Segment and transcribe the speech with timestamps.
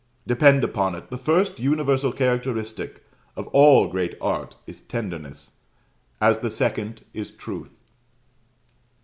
[0.25, 3.03] Depend upon it, the first universal characteristic
[3.35, 5.51] of all great art is Tenderness,
[6.19, 7.75] as the second is Truth.